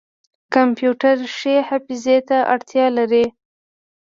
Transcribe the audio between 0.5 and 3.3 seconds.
کمپیوټر ښې حافظې ته اړتیا لري.